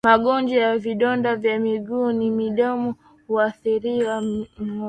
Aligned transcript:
Magonjwa 0.03 0.57
ya 0.59 0.77
vidonda 0.77 1.35
vya 1.35 1.59
miguu 1.59 2.11
na 2.11 2.31
midomo 2.35 2.95
huwaathiri 3.27 4.01
ngombe 4.01 4.47